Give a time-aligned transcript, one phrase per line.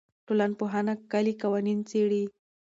[0.27, 2.23] ټولنپوهنه کلي قوانین څېړي.